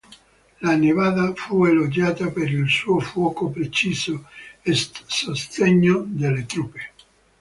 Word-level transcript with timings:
La 0.61 0.75
Nevada 0.77 1.31
fu 1.35 1.63
elogiata 1.67 2.31
per 2.31 2.49
il 2.51 2.67
suo 2.67 2.99
fuoco 2.99 3.49
preciso 3.51 4.25
a 4.65 4.71
sostegno 5.05 6.03
delle 6.07 6.47
truppe. 6.47 6.89